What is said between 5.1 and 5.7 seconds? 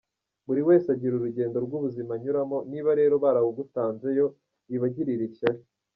ishyari.